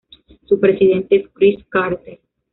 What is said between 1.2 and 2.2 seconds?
Chris Carter.